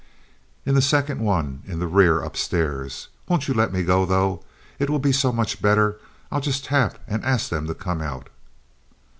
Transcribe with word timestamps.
"In 0.65 0.73
the 0.73 0.81
second 0.81 1.19
one 1.21 1.61
in 1.67 1.77
the 1.77 1.85
rear 1.85 2.23
up 2.23 2.35
stairs. 2.35 3.09
Won't 3.27 3.47
you 3.47 3.53
let 3.53 3.71
me 3.71 3.83
go, 3.83 4.03
though? 4.03 4.43
It 4.79 4.89
will 4.89 4.97
be 4.97 5.11
so 5.11 5.31
much 5.31 5.61
better. 5.61 5.99
I'll 6.31 6.41
just 6.41 6.65
tap 6.65 6.97
and 7.07 7.23
ask 7.23 7.49
them 7.49 7.67
to 7.67 7.75
come 7.75 8.01
out." 8.01 8.29